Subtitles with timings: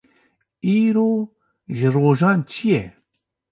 [0.81, 1.09] Îro
[1.75, 2.81] ji rojan çi ye?